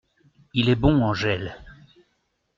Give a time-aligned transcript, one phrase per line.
[0.55, 1.57] Il est bon Angèle.